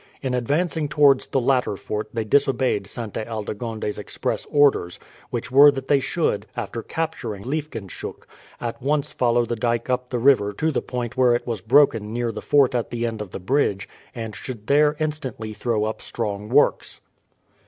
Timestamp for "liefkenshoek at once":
7.43-9.11